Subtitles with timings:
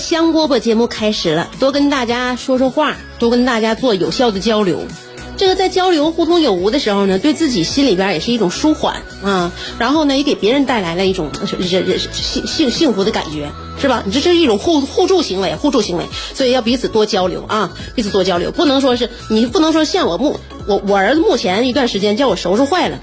[0.00, 4.80] 香饽饽节目开始了，多跟大家说说话，多跟大家做有效的交流。
[5.36, 14.02] 这个在交流互通有无的时候呢，对自己心里边也是一种舒缓啊，然后呢，也给别人带来了一种人人幸幸幸福的感觉，是吧？
[14.04, 16.04] 你这是一种互互助行为，互助行为，
[16.34, 22.98] 所以要彼此多交流啊，彼此多交流，不能说是你不能说像我目我我儿子目前一段时间叫我收拾坏了，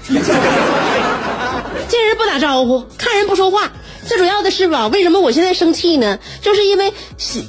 [1.88, 3.72] 见人不打招呼，看人不说话。
[4.08, 6.18] 最主要的是吧，为什么我现在生气呢？
[6.40, 6.94] 就是因为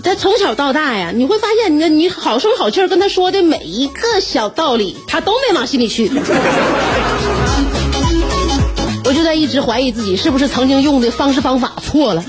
[0.04, 6.12] 他从小到大呀，你会发现，你你好声好气跟他说的每一个小道理，他都没往心里去。
[9.06, 12.24] 我就在一直怀疑自己是不是曾经用的方式方法错了。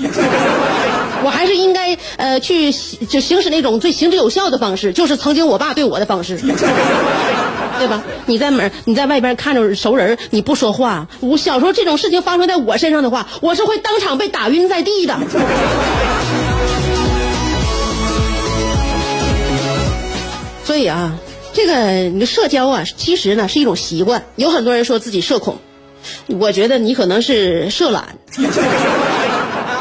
[1.23, 6.37] 我还是应该呃去就行使那种最行之有效的方式，就是曾经我爸对我的方式，
[7.79, 8.03] 对吧？
[8.25, 11.07] 你在门你在外边看着熟人，你不说话。
[11.19, 15.17] 我小时候这种事情发生在我身上的话，我是会当场被打晕在地的。
[20.63, 21.17] 所以啊，
[21.53, 24.23] 这个你的社交啊，其实呢是一种习惯。
[24.35, 25.57] 有很多人说自己社恐，
[26.27, 28.15] 我觉得你可能是社懒。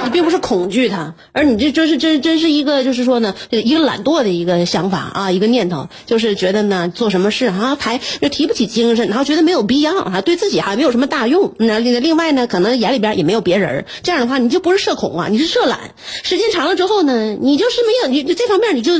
[0.04, 11.54] 你并不是恐惧他，而你这真是真真是一个就是说呢，一个懒惰的一个想法啊，一个念头，就是觉得呢做什么事啊排又提不起精神，然后觉得没有必要啊，对自己还没有什么大用。
[11.58, 15.78] 那另外呢，可能眼里边也没有别人，这样的话你就不是社恐啊，你是社懒。
[16.22, 18.92] 时间长了之后呢，你就是没有你这方面你就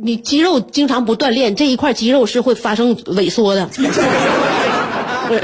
[0.00, 3.68] 你肌肉经常不锻炼，这一块肌肉是会发生萎缩的。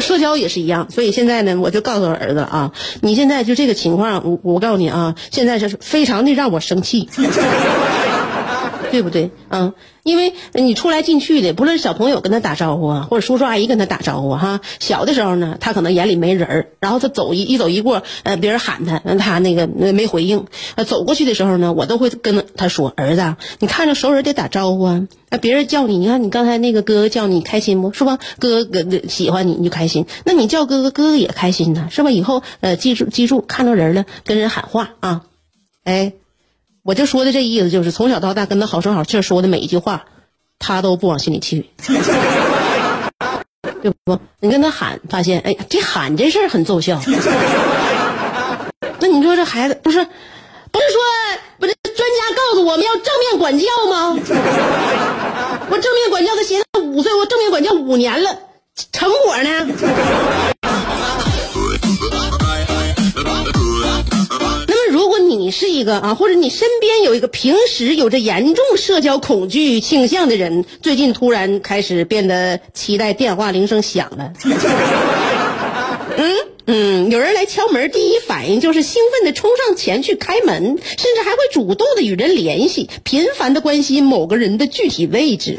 [0.00, 7.08] 社交也是一样，所以现在呢，我就告诉儿子啊，你现在就这个情况，我我告诉你啊，现在就是非常的让我生气，
[8.94, 9.32] 对不对？
[9.49, 9.72] 嗯，
[10.05, 20.47] 因为你出来进去的，不论是小朋友跟他打招呼啊，或者叔叔阿姨跟他打招呼哈，小的时候呢，他可能眼里没人儿，然后他走一一走一过，呃，别人喊他，他那个没回应，
[20.77, 25.09] 呃，走过去的时候呢，我都会跟他说，儿子，你看着熟人得打招呼啊。
[25.31, 28.21] 那别人叫你，你看你刚才那个哥哥叫你开心不是吧？
[28.38, 30.06] 哥哥喜欢你，你就开心。
[30.25, 32.12] 那你叫哥哥，哥哥也开心呢，是吧？
[32.12, 35.22] 以后呃，记住记住，看到人了跟人喊话啊！
[35.82, 36.12] 哎，
[36.84, 40.04] 我就说的这意思就是，从小到大跟他好声好气说的每一句话，
[40.58, 41.70] 他都不往心里去，
[43.82, 44.18] 对不？
[44.38, 47.00] 你跟他喊，发现哎，这喊这事儿很奏效。
[49.00, 51.00] 那你说这孩子不是不是说
[51.58, 54.14] 不是专家告诉我们要正面管教吗？
[55.70, 58.38] 我正面管教他，现在五岁，我正面管教五年了，
[58.92, 59.66] 成果呢？
[65.34, 74.32] 你是一个啊，或者你身边有一个平时有着严重社交恐惧倾向的人，最近突然开始变得期待电话铃声响了，
[76.16, 76.34] 嗯。
[76.66, 85.58] 嗯，有人来敲门，第一反应就是兴奋的冲上前去开门，甚至还会主动的与人联系，频繁的关心某个人的具体位置。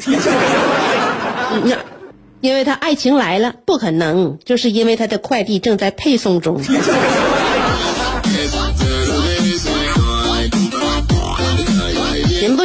[1.64, 1.78] 那，
[2.42, 6.60] 因为他爱情来了，不可能，就是因为他的快递正在配送中。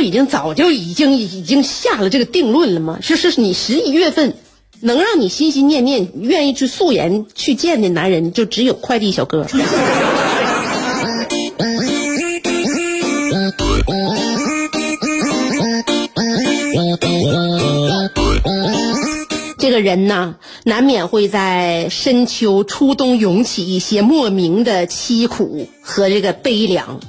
[0.01, 2.99] 都已经早就已经已经下了这个定论了吗？
[3.03, 4.35] 是是，你十一月份。
[4.83, 9.47] 能让你心心念念、愿意去素颜去见的男人，就只有快递小哥。
[19.59, 27.01] 这个人呐，难免会在深秋、初冬涌起一些莫名的凄苦和这个悲凉。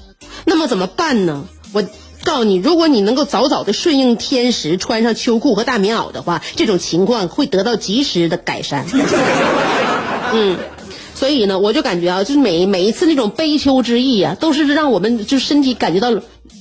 [0.44, 1.46] 那么怎么办呢？
[1.72, 1.82] 我。
[2.24, 8.86] 告诉你，如果你能够早早的顺应天时，穿上秋裤和大棉袄的话，这种情况会得到及时的改善。
[10.34, 10.58] 嗯，
[11.16, 16.10] 所以呢，我就感觉啊，就是每每一次那种悲秋之意啊，都是让我们就身体感觉到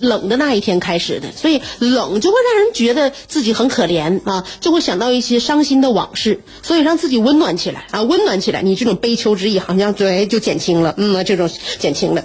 [0.00, 1.30] 冷的那一天开始的。
[1.36, 12.24] 所以冷就会让人觉得自己很可怜啊，就会想到一些伤心的往事，所以让自己温暖起来啊，温暖起来，你这种悲秋之意好像对就减轻了，嗯，这种减轻了。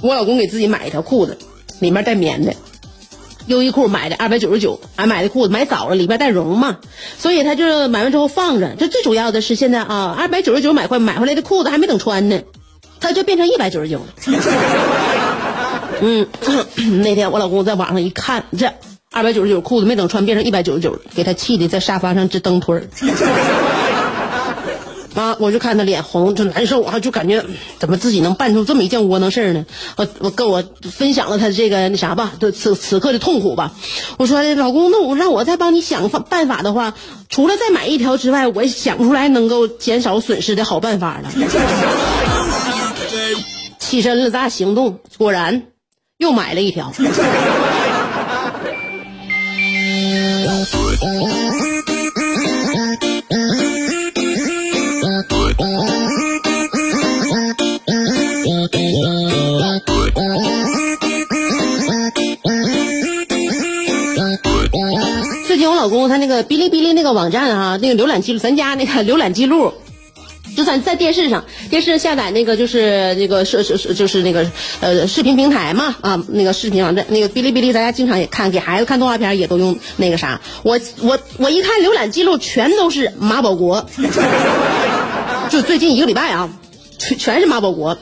[0.00, 1.36] 我老公给自己买一条裤子，
[1.80, 2.54] 里面带棉的。
[3.46, 6.78] 优衣库买的二百九十九，俺买的裤子买早了，里边带绒嘛，
[7.18, 8.74] 所以他就买完之后放着。
[8.78, 12.40] 这最主要的是现在啊，二百九十九买回买回来的裤子还没等穿呢，
[13.00, 14.06] 他就变成一百九十九了。
[16.00, 16.26] 嗯，
[17.02, 18.72] 那天我老公在网上一看，这
[19.12, 22.88] 二百九十九裤子没等穿变成一百九十九，给他气的在沙发上直蹬腿儿。
[25.14, 25.36] 啊！
[25.38, 27.44] 我就看他脸红，就难受啊，就感觉
[27.78, 29.64] 怎么自己能办出这么一件窝囊事儿呢？
[29.96, 33.72] 我我跟我分享了他这个那啥吧，就此此刻的痛苦吧。
[34.18, 36.94] 我说老公，那我让我再帮你想办办法的话，
[37.28, 41.30] 除了再买一条之外，我想不出来能够减少损失的好办法了。
[43.78, 45.62] 起身了，咱俩行动，果然
[46.18, 46.92] 又买了一条。
[65.46, 69.74] 最近我老公他那个哔哩哔哩那个网站啊，那个浏览记录，咱家那个浏览记录，
[70.56, 74.50] 就算在电视上，电视下载那个就是那个是是是就是那个
[74.80, 80.40] 呃视频平台嘛啊，那个视频网站，那个哔哩哔哩咱家经常也看，给孩子看动画片也都用那个啥。
[80.62, 83.86] 我我我一看浏览记录，全都是马保国，
[85.54, 86.50] 就最近一个礼拜啊，
[86.98, 87.96] 全全是马保国。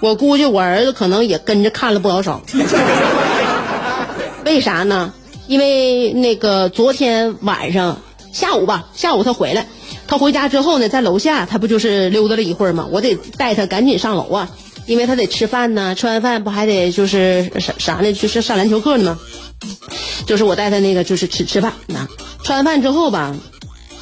[0.00, 2.42] 我估计我儿子可能也跟着看了不老少。
[4.44, 5.14] 为啥呢？
[5.46, 8.02] 因为那个昨天晚上
[8.34, 9.66] 下午吧，下午他回来，
[10.06, 12.86] 他回家之后呢，在楼下他不就是溜达了一会儿吗？
[12.90, 14.50] 我得带他赶紧上楼啊，
[14.84, 18.12] 因为他得吃饭呢，吃完饭不还得就是啥啥呢？
[18.12, 19.18] 就是上篮球课呢吗？
[20.26, 22.06] 就是我带他那个就是吃吃饭啊，
[22.44, 23.34] 吃完饭之后吧，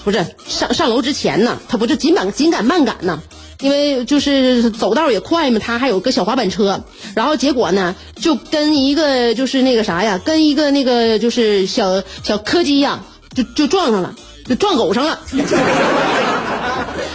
[0.08, 3.20] 不是上上楼之前呢，他不是紧赶紧赶慢赶呢。
[3.60, 6.82] 因为就是走道也快嘛，他还有个小滑板车，
[7.14, 13.00] 然后结果呢，就跟一个就是那个啥呀，跟一个那个就是小小柯基呀，
[13.34, 14.14] 就就撞上了，
[14.46, 15.20] 就撞狗上了。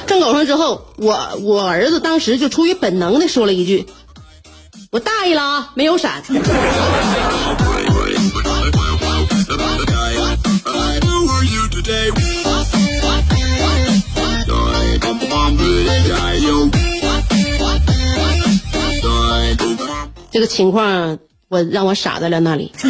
[0.06, 3.88] 撞狗上之后，我我儿子当时就出于本能的说了一句
[4.92, 6.22] ：“我大意了啊，没有闪。”
[20.34, 22.72] 这个情况，我让我傻在了那里。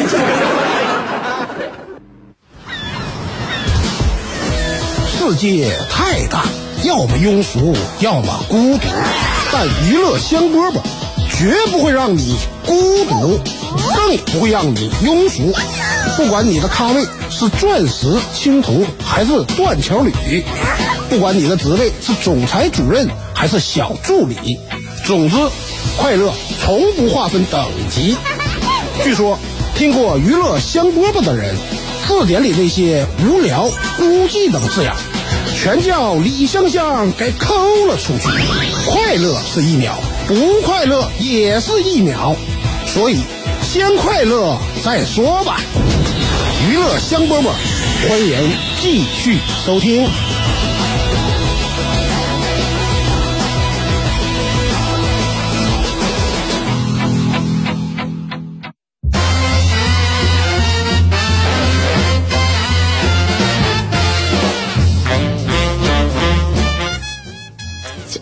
[5.17, 6.45] 世界太大，
[6.85, 8.87] 要么庸俗，要么孤独，
[9.51, 10.79] 但娱乐香饽饽
[11.37, 13.37] 绝不会让你孤独，
[13.93, 15.53] 更不会让你庸俗。
[16.15, 20.13] 不管你的咖位是钻石青铜还是断桥铝，
[21.09, 24.57] 不管你的职位是总裁主任还是小助理，
[25.05, 25.35] 总之，
[25.97, 26.33] 快乐
[26.63, 28.15] 从不划分等级。
[29.03, 29.38] 据说，
[29.75, 31.55] 听过娱乐香饽饽的人，
[32.07, 34.94] 字典里那些无聊、孤寂等字眼，
[35.57, 37.53] 全叫李香香给抠
[37.86, 38.29] 了出去。
[38.89, 39.93] 快乐是一秒，
[40.25, 42.33] 不快乐也是一秒，
[42.86, 43.19] 所以
[43.62, 45.60] 先快乐再说吧。
[46.69, 47.50] 娱乐香饽饽，
[48.07, 50.07] 欢迎继续收听。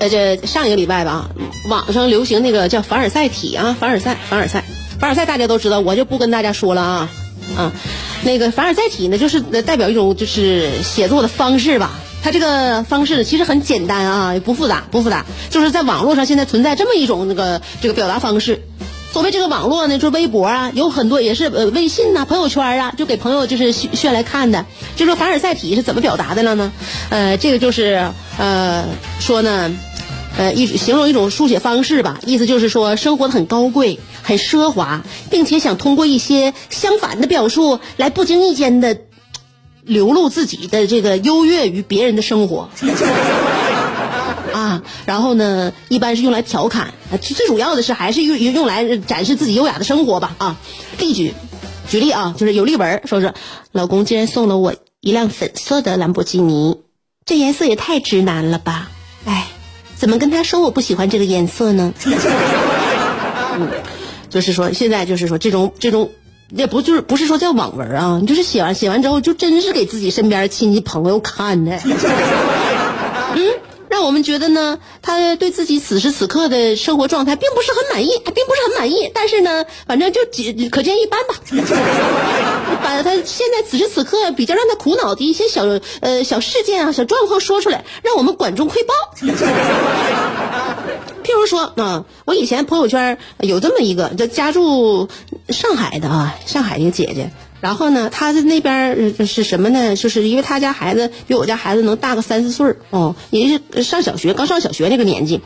[0.02, 1.30] 呃，这上一个礼拜吧，
[1.70, 4.64] 网上流行那个叫凡尔赛体啊，凡尔赛，凡尔赛，
[5.00, 7.10] 凡尔赛大家都知道，我就不跟大家说了啊
[7.56, 7.72] 啊。
[8.24, 11.92] 那个凡尔赛体呢，就是代表一种就是写作的方式吧。
[12.24, 15.24] 它这个方式其实很简单啊，不复杂，不复杂。
[15.52, 18.60] 就是在网络上现在存在这么一种那个这个表达方式。
[19.14, 24.66] 所谓这个网络呢，就是微博啊，有很多也是微信呐、朋友圈啊，就给朋友就是炫炫来看的。
[24.96, 26.72] 就说凡尔赛体是怎么表达的了呢？
[27.10, 28.86] 呃，这个就是呃
[29.20, 29.70] 说呢，
[30.42, 34.00] 呃一形容一种书写方式吧，意思就是说生活的很高贵。
[34.24, 39.02] 很奢华，并且想通过一些相反的表述来不经意间的
[39.84, 42.70] 流露自己的这个优越于别人的生活
[44.54, 44.84] 啊。
[45.06, 50.58] 然后呢，一般是用来调侃，最主要的是还是用用来展示自己优雅的生活吧啊。
[51.00, 51.34] 例举，
[51.90, 53.34] 举例啊，就是有例文，说是
[53.72, 56.78] 老公竟然送了我一辆粉色的兰博基尼，
[57.26, 58.92] 这颜色也太直男了吧？
[60.02, 61.94] 哎，怎么跟他说我不喜欢这个颜色呢？
[63.54, 63.70] 嗯，
[64.32, 66.10] 就是说现在就是说这种这种。
[66.54, 71.80] 也不就是不是说叫网文啊，你就是写完写完之后，就真是给自己身边亲戚朋友看的。
[73.36, 73.54] 嗯，
[73.92, 79.12] 让我们觉得呢，他对自己此时此刻的生活状态并不是很满意，并不是很满意。
[79.14, 80.22] 但是呢，反正就
[80.70, 81.36] 可见一斑吧。
[82.82, 85.66] 把他现在此时此刻比较让他苦恼的一些小
[86.00, 88.94] 呃小事件啊、小状况说出来，让我们管中窥豹。
[91.24, 95.10] 譬如说啊，我以前朋友圈有这么一个，就家住
[95.50, 97.30] 上海的啊，上海的一个姐姐。
[97.62, 99.96] 然后呢，他在那边是什么呢？
[99.96, 105.40] 就是因为他家孩子比我家孩子能大个三四岁哦，也是上小学，刚上小学那个年纪。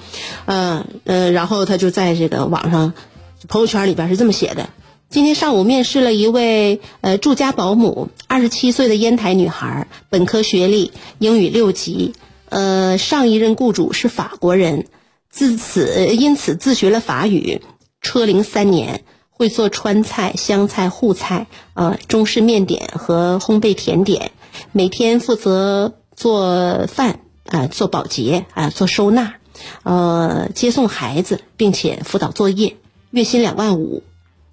[0.45, 2.93] 嗯嗯，然后他就在这个网上
[3.47, 4.69] 朋友圈里边是这么写的：
[5.09, 12.13] 今天上午面试了一位呃住家保姆，二十七岁的烟台女孩，本科学历，英语六级。
[12.47, 14.85] 呃，上一任雇主是法国人。
[15.29, 17.61] 自此，因此自学了法语，
[18.01, 19.03] 车龄三年，
[19.37, 24.31] 会做川菜、湘菜、沪菜，呃，中式面点和烘焙甜点，
[24.71, 29.33] 每天负责做饭啊，做保洁啊，做收纳，
[29.83, 32.77] 呃，接送孩子，并且辅导作业，
[33.11, 34.03] 月薪两万五。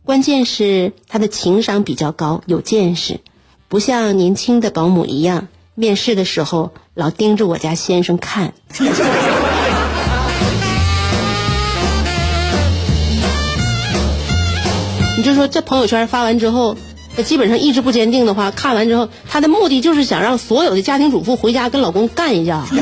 [0.04, 3.20] 关键是他的情商比较高，有见识，
[3.68, 5.46] 不像年轻的保姆一样，
[5.76, 8.52] 面试的时候老盯着我家先生看。
[15.22, 16.76] 你就说这朋友圈发完之后，
[17.24, 22.64] 基本上意志不坚定的话，看完之后，他的目的就是想让所有的家庭主妇回家跟老公干一架。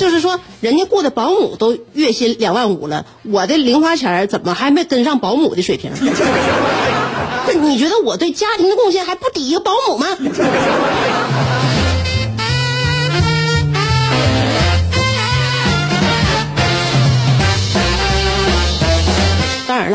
[0.00, 5.92] 就是说，人家雇的保姆都月薪两万五了，我的零花钱怎么还没跟上保姆的水平？
[7.62, 10.08] 你觉得我对家庭的贡献还不抵一个保姆吗？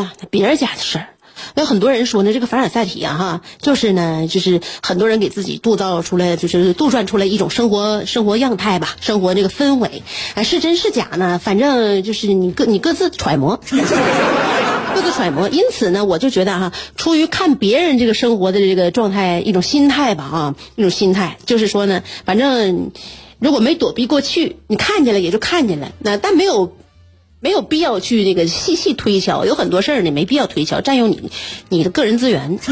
[0.02, 1.06] 了，别人家的事儿，
[1.54, 10.02] 有很多人说呢，这个凡尔赛体啊，哈，就是呢，就是很多人给自己杜造出来，就是杜撰出来一种生活生活样态吧，生活这个氛围，
[10.34, 11.40] 啊，是真是假呢？
[11.42, 13.56] 反正就是你各你各自揣摩，
[14.94, 15.48] 各自揣摩。
[15.48, 22.90] 因此呢，我就觉得哈，出于看别人这个生活的这个状态一种心态吧，啊，一种心态，就是说呢，反正
[23.38, 26.74] 如果没躲避过去，你看见了也就看见了，那但没有。
[27.40, 31.30] 没有必要去这个细细推敲，有很多事儿呢，没必要推敲，占用你
[31.70, 32.58] 你的个人资源。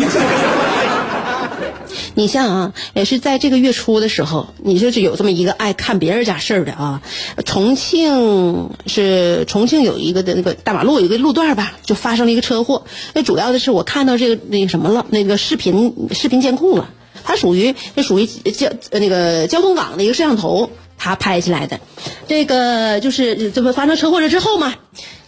[2.14, 7.00] 你像啊，也是在这个月初的时候，你就是有这么一个爱看别人家事儿的啊。
[7.46, 12.84] 重庆是重庆有一个的那个大马路有一个路段吧，就发生了一个车祸。
[13.14, 16.90] 那主要的是我看到这个那什么了，那个视频视频监控了，
[17.24, 20.70] 它属于这属于交那个交通岗的一个摄像头。
[20.98, 21.80] 他拍下来的，
[22.26, 24.74] 这个就是这不发生车祸了之后嘛，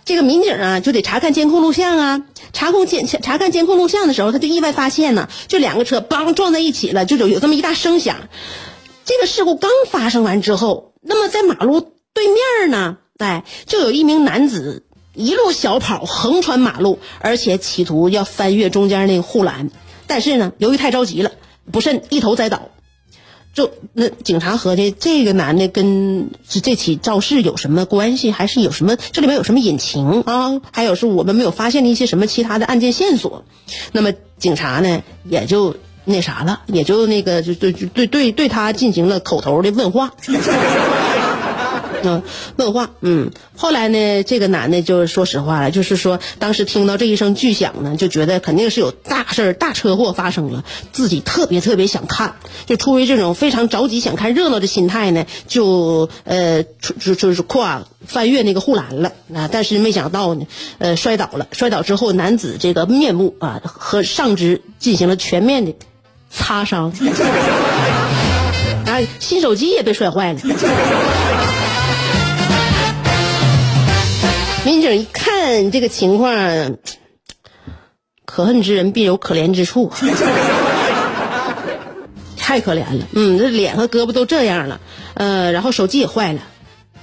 [0.04, 2.22] 这个民警啊就得查看监控录像啊，
[2.52, 8.16] 查控监查看监控录像的时候，他就意外发现呢，就两个车梆撞在一起了，就有有这么一大声响。
[9.04, 11.80] 这个事故刚发生完之后，那么在马路
[12.12, 14.84] 对面呢，哎，就有一名男子
[15.14, 19.70] 一路小跑横穿马路，而且企图要翻越中间那个护栏，
[20.06, 21.30] 但是呢，由于太着急了，
[21.70, 22.68] 不慎一头栽倒。
[23.52, 28.30] 就那警察合计，这个男的跟这起肇事有什么关系？
[28.30, 30.60] 还是有什么这里面有什么隐情啊？
[30.72, 33.44] 还有是我们没有发现的一些什么其他的案件线索？
[33.92, 40.14] 那么警察呢，也就那啥了，也就那个就就就对对对他进行了口头的问话。
[42.02, 42.22] 嗯，
[42.56, 60.46] 问话，嗯，后来呢，这个男的就说实话了，就是说当时听到这一声巨响呢，就觉得肯定是有大事儿、大车祸发生了，自己特别特别想看，就出于这种非常着急想看热闹的心态呢，就呃，就就是跨翻越那个护栏了啊，但是没想到呢，
[60.78, 65.74] 呃，摔倒了，摔倒之后，男子这个面部啊和上肢进行了全面的
[66.30, 66.92] 擦伤，
[68.86, 70.40] 啊， 新手机也被摔坏了。
[74.64, 76.76] 民警一看这个情况，
[78.26, 79.90] 可恨之人必有可怜之处，
[82.36, 83.06] 太可怜了。
[83.12, 84.80] 嗯，这脸和胳膊都这样了，
[85.14, 86.40] 呃，然后手机也坏了，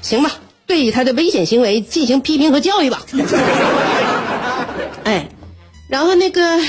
[0.02, 0.32] 行吧，
[0.68, 3.02] 对他的危险行为进行批评和教育吧。
[5.04, 5.28] 哎，
[5.90, 6.60] 然后那个，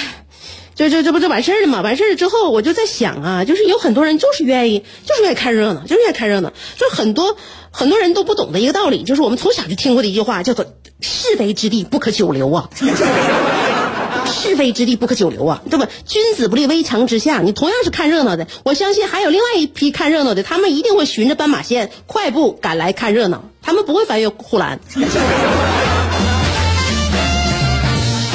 [0.79, 1.81] 这这这不就完事儿了吗？
[1.81, 7.37] 完事儿了之后，我就在想啊，就是有很多人就是愿意，就是愿意看热闹，就是愿意看热闹，就很多。
[7.71, 10.65] 很多人都不懂的一个道理，就是我们从小就听过的一句话，叫做
[11.03, 12.71] “是非之地不可久留”啊。
[12.75, 12.87] 是
[14.51, 15.87] 是非之地不可久留啊，对吧？
[16.07, 17.41] 君子不立危墙之下。
[17.41, 24.81] 你同样是看热闹的，我相信还有另外一批看热闹的，他们一定会循着斑马线快步赶来看热闹，他们不会翻越护栏。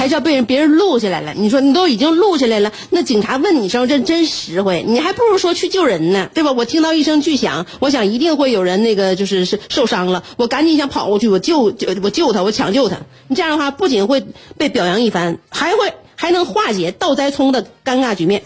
[0.04, 1.34] 还是要被人别人录下来了。
[1.34, 4.84] 你说你都已经录下来了，那警察问你声，这真实惠。
[4.86, 6.52] 你还不如说去救人呢，对吧？
[6.52, 12.98] 我听到一声巨响，我想一定会有人那个就是是受伤了，我赶紧想跑过去，我救救我救他，我抢救他。
[13.30, 14.26] 你这样的话，不仅会
[14.58, 18.44] 被表扬一番，还会还能化解倒栽葱的尴尬局面。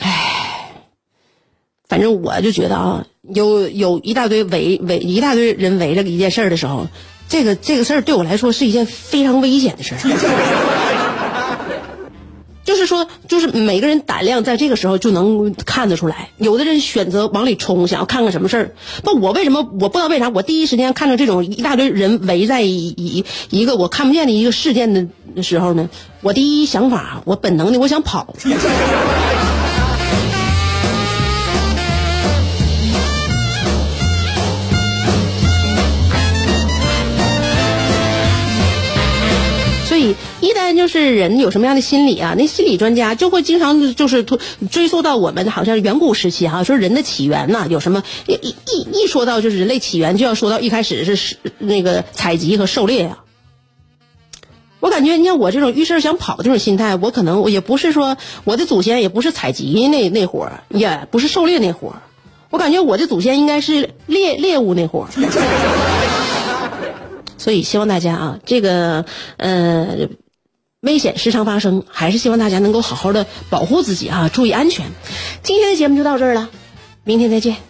[0.00, 0.74] 唉，
[1.88, 6.86] 反正我就觉得啊，有有一大堆围围一大堆人围着一件事儿的时候。
[7.30, 9.98] 这个这个事儿对我来说是一件非常危险的事儿，
[12.64, 16.30] 就是说，就是每个人胆量在这个时候就能看得出来。
[16.38, 18.74] 有的人选择往里冲，想要看看什么事儿。
[19.04, 20.28] 不，我为什么我不知道为啥？
[20.28, 24.92] 我第一时间看到这种一大堆人围在一一一个我看不见的一个事件
[25.36, 25.88] 的时候呢？
[26.22, 28.34] 我第一想法，我本能的我想跑。
[40.40, 44.24] 一旦就是人有什么样的心理啊，那心理专家就会经常就是
[44.70, 53.18] 追溯到我们好像远古时期哈，说人的起源呢有什么一一一说到就是人类起源，就要说到一开始是那个采集和狩猎呀。
[54.80, 62.02] 我感觉你像我这种遇事想跑这种心态，我可能我也不是说我的祖先也不是采集那那活儿，也不是狩猎那活儿，
[62.48, 65.99] 我感觉我的祖先应该是猎猎物那活儿。
[67.40, 69.06] 所以希望大家啊，这个
[69.38, 70.08] 呃，
[70.82, 74.84] 危险时常发生，还是希望大家能够好好的保护自己啊，注意安全。
[75.42, 76.50] 今天的节目就到这儿了，
[77.02, 77.69] 明天再见。